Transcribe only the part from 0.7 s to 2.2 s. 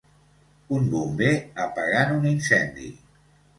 Un bomber apagant